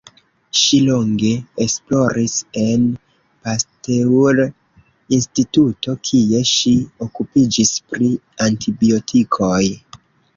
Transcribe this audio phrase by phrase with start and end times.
[0.59, 1.31] Ŝi longe
[1.65, 2.87] esploris en
[3.47, 4.41] Pasteur
[5.19, 6.73] Instituto, kie ŝi
[7.07, 8.09] okupiĝis pri
[8.47, 9.63] antibiotikoj.